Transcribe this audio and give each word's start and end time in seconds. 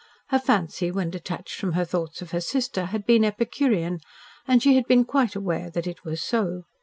Her 0.29 0.39
fancy, 0.39 0.89
when 0.89 1.11
detached 1.11 1.53
from 1.59 1.73
her 1.73 1.85
thoughts 1.85 2.23
of 2.23 2.31
her 2.31 2.41
sister, 2.41 2.85
had 2.85 3.05
been 3.05 3.23
epicurean, 3.23 3.99
and 4.47 4.63
she 4.63 4.73
had 4.75 4.87
been 4.87 5.05
quite 5.05 5.35
aware 5.35 5.69
that 5.69 5.85
it 5.85 6.03
was 6.03 6.23
so. 6.23 6.63